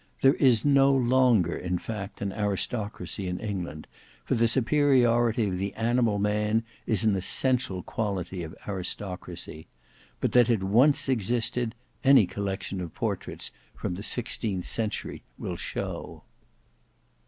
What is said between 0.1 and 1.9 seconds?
There is no longer in